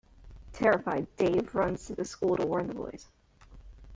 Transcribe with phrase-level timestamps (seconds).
[0.53, 3.07] Terrified, Dave runs to the school to warn the boys.